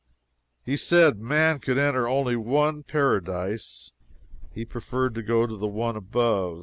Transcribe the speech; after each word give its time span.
He 0.65 0.77
said 0.77 1.19
man 1.19 1.59
could 1.59 1.77
enter 1.77 2.07
only 2.07 2.35
one 2.35 2.81
paradise; 2.81 3.91
he 4.51 4.65
preferred 4.65 5.13
to 5.13 5.21
go 5.21 5.45
to 5.45 5.55
the 5.55 5.67
one 5.67 5.95
above. 5.95 6.59